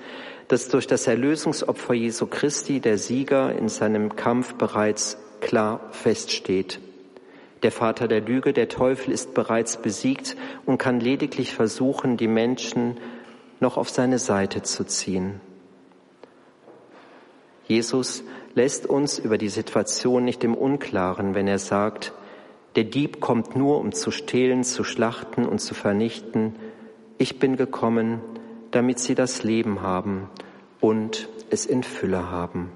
dass 0.49 0.67
durch 0.67 0.89
das 0.89 1.07
Erlösungsopfer 1.07 1.95
Jesu 1.95 2.27
Christi 2.27 2.81
der 2.81 2.99
Sieger 2.99 3.57
in 3.57 3.69
seinem 3.69 4.17
Kampf 4.17 4.55
bereits 4.55 5.17
klar 5.41 5.79
feststeht. 5.93 6.81
Der 7.63 7.71
Vater 7.71 8.09
der 8.09 8.23
Lüge, 8.23 8.53
der 8.53 8.69
Teufel, 8.69 9.13
ist 9.13 9.33
bereits 9.33 9.77
besiegt 9.77 10.37
und 10.67 10.79
kann 10.79 10.99
lediglich 10.99 11.55
versuchen, 11.55 12.17
die 12.17 12.27
Menschen 12.27 12.97
noch 13.61 13.77
auf 13.77 13.91
seine 13.91 14.19
Seite 14.19 14.63
zu 14.63 14.83
ziehen. 14.83 15.41
Jesus 17.73 18.23
lässt 18.55 18.85
uns 18.85 19.19
über 19.19 19.39
die 19.39 19.49
Situation 19.49 20.27
nicht 20.27 20.45
im 20.45 20.55
Unklaren, 20.55 21.35
wenn 21.35 21.49
er 21.49 21.59
sagt, 21.59 22.13
der 22.77 22.85
Dieb 22.85 23.19
kommt 23.19 23.57
nur, 23.57 23.79
um 23.79 23.93
zu 23.93 24.11
stehlen, 24.11 24.63
zu 24.63 24.85
schlachten 24.85 25.47
und 25.47 25.59
zu 25.59 25.73
vernichten. 25.73 26.55
Ich 27.17 27.39
bin 27.39 27.57
gekommen, 27.57 28.21
damit 28.73 28.99
sie 28.99 29.15
das 29.15 29.43
Leben 29.43 29.81
haben 29.81 30.29
und 30.81 31.31
es 31.49 31.65
in 31.65 31.83
Fülle 31.83 32.31
haben. 32.31 32.71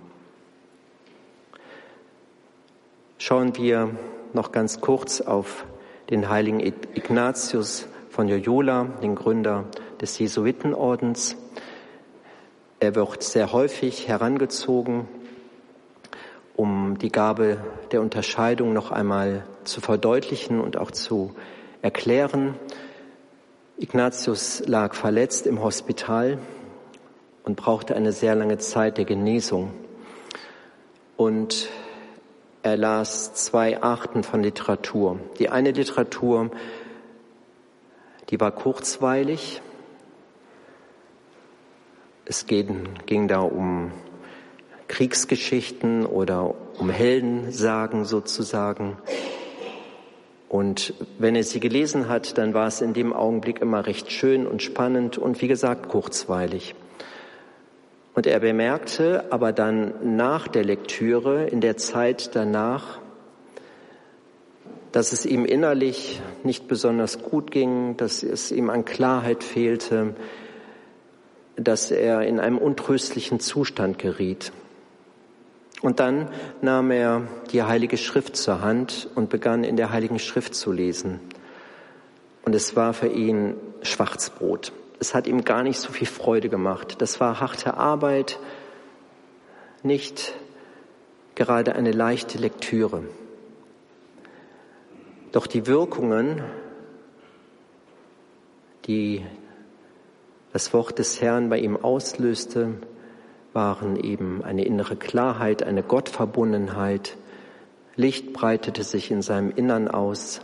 Schauen 3.18 3.54
wir 3.56 3.90
noch 4.32 4.50
ganz 4.50 4.80
kurz 4.80 5.20
auf 5.20 5.66
den 6.08 6.30
heiligen 6.30 6.60
Ignatius 6.60 7.86
von 8.08 8.28
Loyola, 8.28 8.84
den 9.02 9.14
Gründer 9.14 9.66
des 10.00 10.18
Jesuitenordens. 10.18 11.36
Er 12.78 12.95
wird 12.95 13.23
sehr 13.23 13.52
häufig 13.52 14.09
herangezogen 14.09 15.09
um 16.56 16.97
die 16.99 17.12
Gabe 17.12 17.59
der 17.92 18.00
Unterscheidung 18.00 18.73
noch 18.73 18.90
einmal 18.90 19.45
zu 19.64 19.80
verdeutlichen 19.80 20.60
und 20.60 20.78
auch 20.78 20.91
zu 20.91 21.34
erklären. 21.82 22.54
Ignatius 23.76 24.62
lag 24.67 24.95
verletzt 24.95 25.47
im 25.47 25.62
Hospital 25.62 26.39
und 27.45 27.56
brauchte 27.56 27.95
eine 27.95 28.12
sehr 28.12 28.34
lange 28.34 28.56
Zeit 28.56 28.97
der 28.97 29.04
Genesung. 29.04 29.71
Und 31.19 31.69
er 32.62 32.78
las 32.78 33.34
zwei 33.34 33.82
Arten 33.82 34.23
von 34.23 34.43
Literatur. 34.43 35.21
Die 35.39 35.50
eine 35.50 35.73
Literatur, 35.73 36.50
die 38.30 38.41
war 38.41 38.50
kurzweilig. 38.50 39.60
Es 42.28 42.47
ging, 42.47 42.89
ging 43.06 43.28
da 43.28 43.39
um 43.39 43.93
Kriegsgeschichten 44.89 46.04
oder 46.04 46.56
um 46.76 46.91
Heldensagen 46.91 48.04
sozusagen. 48.04 48.97
Und 50.49 50.93
wenn 51.21 51.36
er 51.36 51.45
sie 51.45 51.60
gelesen 51.60 52.08
hat, 52.08 52.36
dann 52.36 52.52
war 52.52 52.67
es 52.67 52.80
in 52.80 52.95
dem 52.95 53.12
Augenblick 53.12 53.60
immer 53.60 53.86
recht 53.86 54.10
schön 54.10 54.45
und 54.45 54.60
spannend 54.60 55.19
und 55.19 55.41
wie 55.41 55.47
gesagt 55.47 55.89
kurzweilig. 55.89 56.75
Und 58.15 58.26
er 58.26 58.41
bemerkte 58.41 59.30
aber 59.30 59.52
dann 59.52 60.17
nach 60.17 60.49
der 60.49 60.65
Lektüre, 60.65 61.47
in 61.47 61.60
der 61.60 61.76
Zeit 61.76 62.34
danach, 62.34 62.99
dass 64.91 65.12
es 65.12 65.26
ihm 65.26 65.45
innerlich 65.45 66.21
nicht 66.43 66.67
besonders 66.67 67.23
gut 67.23 67.52
ging, 67.52 67.97
dass 67.97 68.25
es 68.25 68.50
ihm 68.50 68.69
an 68.69 68.84
Klarheit 68.84 69.45
fehlte, 69.45 70.17
dass 71.56 71.90
er 71.90 72.23
in 72.23 72.38
einem 72.38 72.58
untröstlichen 72.58 73.40
Zustand 73.40 73.99
geriet. 73.99 74.52
Und 75.82 76.00
dann 76.00 76.28
nahm 76.62 76.90
er 76.90 77.23
die 77.52 77.62
Heilige 77.62 77.97
Schrift 77.97 78.36
zur 78.36 78.60
Hand 78.60 79.08
und 79.14 79.30
begann 79.30 79.64
in 79.64 79.76
der 79.76 79.90
Heiligen 79.90 80.19
Schrift 80.19 80.54
zu 80.54 80.73
lesen. 80.73 81.21
Und 82.45 82.54
es 82.54 82.76
war 82.76 82.95
für 82.95 83.08
ihn 83.08 83.54
Schwarzbrot. 83.82 84.73
Es 84.99 85.14
hat 85.14 85.26
ihm 85.26 85.45
gar 85.45 85.62
nicht 85.62 85.78
so 85.78 85.92
viel 85.92 86.06
Freude 86.06 86.49
gemacht. 86.49 86.97
Das 87.02 87.21
war 87.21 87.40
harte 87.40 87.75
Arbeit, 87.75 88.38
nicht 89.82 90.34
gerade 91.34 91.75
eine 91.75 91.92
leichte 91.92 92.38
Lektüre. 92.38 93.04
Doch 95.32 95.47
die 95.47 95.66
Wirkungen, 95.66 96.42
die 98.86 99.25
das 100.56 100.73
Wort 100.73 100.99
des 100.99 101.21
Herrn 101.21 101.50
bei 101.50 101.58
ihm 101.58 101.76
auslöste, 101.76 102.78
waren 103.52 104.02
eben 104.02 104.42
eine 104.42 104.64
innere 104.64 104.97
Klarheit, 104.97 105.62
eine 105.62 105.82
Gottverbundenheit. 105.82 107.19
Licht 107.95 108.32
breitete 108.32 108.82
sich 108.82 109.10
in 109.10 109.21
seinem 109.21 109.50
Innern 109.50 109.86
aus 109.86 110.40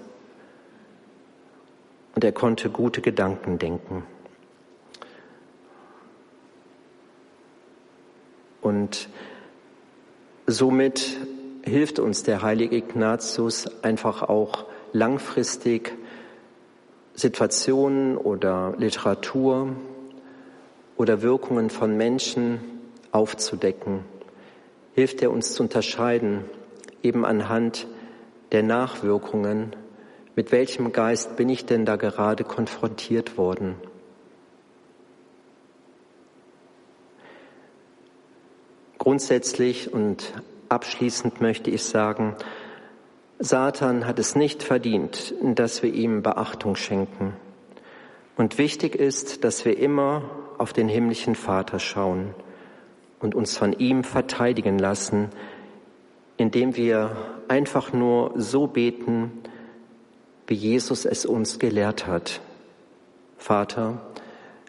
und 2.15 2.23
er 2.23 2.33
konnte 2.33 2.69
gute 2.69 3.01
Gedanken 3.01 3.59
denken. 3.59 4.03
Und 8.61 9.09
somit 10.47 11.17
hilft 11.63 11.99
uns 11.99 12.23
der 12.23 12.43
heilige 12.43 12.77
Ignatius 12.77 13.83
einfach 13.83 14.25
auch 14.25 14.67
langfristig 14.93 15.97
Situationen 17.15 18.19
oder 18.19 18.75
Literatur 18.77 19.75
oder 20.97 21.23
Wirkungen 21.23 21.71
von 21.71 21.97
Menschen 21.97 22.61
aufzudecken, 23.11 24.01
hilft 24.95 25.23
er 25.23 25.31
uns 25.31 25.55
zu 25.55 25.63
unterscheiden, 25.63 26.45
eben 27.03 27.25
anhand 27.25 27.87
der 28.53 28.63
Nachwirkungen, 28.63 29.75
mit 30.37 30.53
welchem 30.53 30.93
Geist 30.93 31.37
bin 31.37 31.49
ich 31.49 31.67
denn 31.67 31.85
da 31.85 31.97
gerade 31.97 32.45
konfrontiert 32.45 33.37
worden. 33.37 33.75
Grundsätzlich 38.99 39.93
und 39.93 40.33
abschließend 40.69 41.41
möchte 41.41 41.71
ich 41.71 41.83
sagen, 41.83 42.37
Satan 43.41 44.07
hat 44.07 44.21
es 44.21 44.37
nicht 44.37 44.63
verdient, 44.63 45.35
dass 45.43 45.83
wir 45.83 45.93
ihm 45.93 46.23
Beachtung 46.23 46.77
schenken. 46.77 47.35
Und 48.37 48.59
wichtig 48.59 48.95
ist, 48.95 49.43
dass 49.43 49.65
wir 49.65 49.77
immer 49.77 50.23
auf 50.63 50.73
den 50.73 50.89
himmlischen 50.89 51.35
Vater 51.35 51.81
schauen 51.81 52.37
und 53.19 53.35
uns 53.35 53.59
von 53.59 53.73
ihm 53.73 54.05
verteidigen 54.05 54.79
lassen, 54.79 55.31
indem 56.37 56.77
wir 56.77 57.17
einfach 57.49 57.93
nur 57.93 58.33
so 58.37 58.69
beten, 58.69 59.43
wie 60.47 60.55
Jesus 60.55 61.05
es 61.05 61.27
uns 61.27 61.59
gelehrt 61.59 62.07
hat. 62.07 62.41
Vater, 63.39 64.03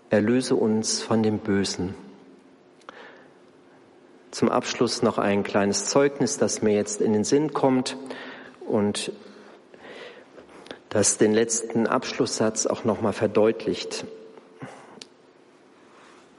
erlöse 0.10 0.56
uns 0.56 1.04
von 1.04 1.22
dem 1.22 1.38
Bösen. 1.38 1.94
Zum 4.32 4.50
Abschluss 4.50 5.04
noch 5.04 5.20
ein 5.20 5.44
kleines 5.44 5.86
Zeugnis, 5.86 6.40
das 6.40 6.64
mir 6.64 6.74
jetzt 6.74 7.02
in 7.02 7.14
den 7.14 7.24
Sinn 7.24 7.54
kommt 7.54 7.98
und 8.68 9.12
das 10.90 11.20
den 11.20 11.36
letzten 11.36 11.86
Abschlusssatz 11.86 12.66
auch 12.66 12.84
nochmal 12.84 13.14
verdeutlicht. 13.14 14.08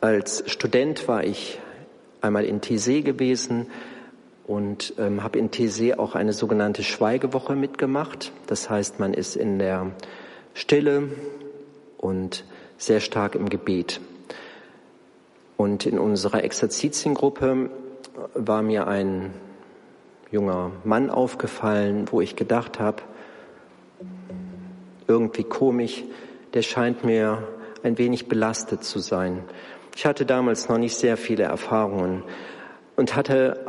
Als 0.05 0.45
Student 0.53 1.09
war 1.09 1.25
ich 1.25 1.59
einmal 2.21 2.45
in 2.45 2.61
Tessé 2.61 3.01
gewesen 3.01 3.69
und 4.47 4.93
ähm, 4.99 5.23
habe 5.23 5.39
in 5.39 5.49
Tessé 5.49 5.97
auch 5.97 6.15
eine 6.15 6.35
sogenannte 6.35 6.83
Schweigewoche 6.83 7.57
mitgemacht. 7.57 8.31
Das 8.47 8.69
heißt, 8.69 9.01
man 9.01 9.15
ist 9.15 9.35
in 9.35 9.59
der 9.59 9.93
Stille 10.53 11.09
und 11.97 12.45
sehr 12.77 13.01
stark 13.01 13.35
im 13.35 13.49
Gebet. 13.49 14.03
Und 15.57 15.87
in 15.87 15.99
unserer 15.99 16.45
Exerzitiengruppe 16.45 17.71
war 18.35 18.61
mir 18.61 18.87
ein 18.87 19.33
junger 20.31 20.73
Mann 20.85 21.09
aufgefallen, 21.09 22.09
wo 22.11 22.21
ich 22.21 22.37
gedacht 22.37 22.79
habe, 22.79 23.01
irgendwie 25.09 25.45
komisch, 25.45 26.05
der 26.53 26.61
scheint 26.61 27.05
mir 27.05 27.49
ein 27.83 27.97
wenig 27.97 28.29
belastet 28.29 28.85
zu 28.85 28.99
sein. 28.99 29.45
Ich 29.97 30.07
hatte 30.07 30.27
damals 30.27 30.69
noch 30.69 30.79
nicht 30.79 30.97
sehr 30.97 31.17
viele 31.17 31.45
Erfahrungen 31.45 32.25
und 32.97 33.15
hatte 33.15 33.61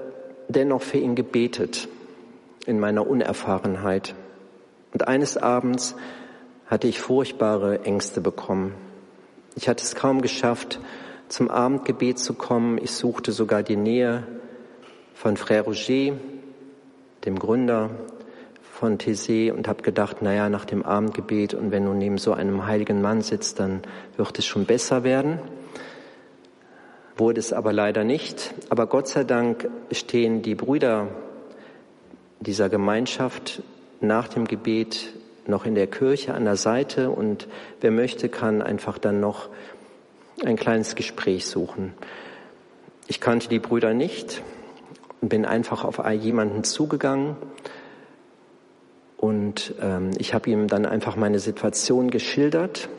dennoch 0.47 0.81
für 0.81 0.97
ihn 0.97 1.15
gebetet 1.15 1.87
in 2.65 2.79
meiner 2.79 3.07
Unerfahrenheit. 3.07 4.15
Und 4.93 5.07
eines 5.07 5.37
Abends 5.37 5.95
hatte 6.67 6.87
ich 6.87 6.99
furchtbare 6.99 7.83
Ängste 7.83 8.21
bekommen. 8.21 8.73
Ich 9.55 9.69
hatte 9.69 9.83
es 9.83 9.95
kaum 9.95 10.21
geschafft, 10.21 10.79
zum 11.29 11.49
Abendgebet 11.49 12.19
zu 12.19 12.33
kommen. 12.33 12.79
Ich 12.81 12.91
suchte 12.91 13.31
sogar 13.31 13.63
die 13.63 13.75
Nähe 13.75 14.23
von 15.13 15.37
Frère 15.37 15.61
Roger, 15.61 16.15
dem 17.25 17.39
Gründer 17.39 17.91
von 18.73 18.97
Thésée, 18.97 19.51
und 19.51 19.67
habe 19.67 19.83
gedacht, 19.83 20.21
naja, 20.21 20.49
nach 20.49 20.65
dem 20.65 20.83
Abendgebet 20.83 21.53
und 21.53 21.71
wenn 21.71 21.85
du 21.85 21.93
neben 21.93 22.17
so 22.17 22.33
einem 22.33 22.65
heiligen 22.65 23.01
Mann 23.01 23.21
sitzt, 23.21 23.59
dann 23.59 23.81
wird 24.17 24.37
es 24.39 24.45
schon 24.45 24.65
besser 24.65 25.03
werden. 25.03 25.39
Wurde 27.17 27.39
es 27.39 27.53
aber 27.53 27.71
leider 27.71 28.03
nicht. 28.03 28.53
Aber 28.69 28.87
Gott 28.87 29.07
sei 29.07 29.23
Dank 29.23 29.69
stehen 29.91 30.41
die 30.41 30.55
Brüder 30.55 31.07
dieser 32.39 32.69
Gemeinschaft 32.69 33.63
nach 34.01 34.27
dem 34.27 34.45
Gebet 34.45 35.13
noch 35.47 35.65
in 35.65 35.75
der 35.75 35.87
Kirche 35.87 36.33
an 36.33 36.45
der 36.45 36.57
Seite 36.57 37.09
und 37.09 37.47
wer 37.81 37.91
möchte, 37.91 38.29
kann 38.29 38.61
einfach 38.61 38.97
dann 38.97 39.19
noch 39.19 39.49
ein 40.43 40.55
kleines 40.55 40.95
Gespräch 40.95 41.45
suchen. 41.45 41.93
Ich 43.07 43.21
kannte 43.21 43.47
die 43.47 43.59
Brüder 43.59 43.93
nicht 43.93 44.41
und 45.21 45.29
bin 45.29 45.45
einfach 45.45 45.85
auf 45.85 46.01
jemanden 46.09 46.63
zugegangen 46.63 47.35
und 49.17 49.75
ähm, 49.81 50.11
ich 50.17 50.33
habe 50.33 50.49
ihm 50.49 50.67
dann 50.67 50.85
einfach 50.85 51.15
meine 51.15 51.39
Situation 51.39 52.09
geschildert. 52.09 52.89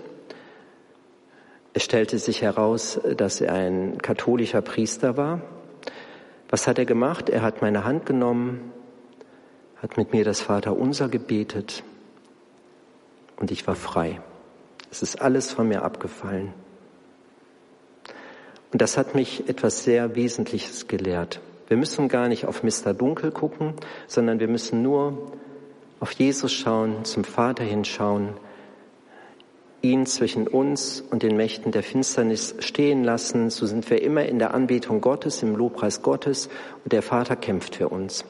Es 1.77 1.85
stellte 1.85 2.19
sich 2.19 2.41
heraus, 2.41 2.99
dass 3.19 3.43
er 3.43 3.53
ein 3.53 3.99
katholischer 3.99 4.63
Priester 4.63 5.19
war. 5.19 5.43
Was 6.49 6.67
hat 6.67 6.79
er 6.79 6.87
gemacht? 6.87 7.29
Er 7.29 7.43
hat 7.43 7.61
meine 7.61 7.85
Hand 7.85 8.07
genommen, 8.07 8.73
hat 9.83 9.99
mit 9.99 10.11
mir 10.15 10.25
das 10.25 10.41
Vaterunser 10.41 11.11
gebetet 11.11 11.85
und 13.37 13.51
ich 13.51 13.67
war 13.67 13.75
frei. 13.75 14.23
Es 14.91 15.03
ist 15.03 15.21
alles 15.21 15.53
von 15.53 15.69
mir 15.69 15.83
abgefallen. 15.83 16.55
Und 18.73 18.81
das 18.81 18.97
hat 18.97 19.15
mich 19.15 19.47
etwas 19.47 19.85
sehr 19.85 20.15
Wesentliches 20.15 20.89
gelehrt. 20.89 21.41
Wir 21.69 21.77
müssen 21.77 22.09
gar 22.09 22.29
nicht 22.29 22.47
auf 22.47 22.63
Mr. 22.63 22.95
Dunkel 22.95 23.33
gucken, 23.33 23.75
sondern 24.07 24.41
wir 24.41 24.49
müssen 24.49 24.81
nur 24.81 25.31
auf 26.01 26.13
Jesus 26.13 26.55
schauen, 26.55 27.05
zum 27.05 27.25
Vater 27.25 27.65
hinschauen, 27.65 28.31
ihn 29.91 30.07
zwischen 30.07 30.47
uns 30.47 31.01
und 31.01 31.23
den 31.23 31.37
Mächten 31.37 31.73
der 31.73 31.83
Finsternis 31.83 32.55
stehen 32.59 33.05
lassen. 33.05 33.51
So 33.51 33.67
sind 33.67 33.89
wir 33.91 34.03
immer 34.03 34.27
in 34.27 34.39
der 34.39 34.55
Anbetung 34.55 35.01
Gottes, 35.01 35.43
im 35.43 35.57
Lobpreis 35.57 36.03
Gottes 36.03 36.49
und 36.85 36.93
der 36.93 37.03
Vater 37.03 37.37
kämpft 37.37 37.77
für 37.77 37.89
uns. 37.89 38.25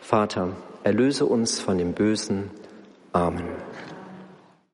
Vater, 0.00 0.56
erlöse 0.82 1.26
uns 1.26 1.60
von 1.60 1.78
dem 1.78 1.92
Bösen. 1.92 2.50
Amen. 3.12 3.63